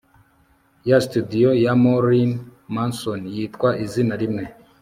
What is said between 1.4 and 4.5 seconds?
ya Marilyn Manson yitwa izina rimwe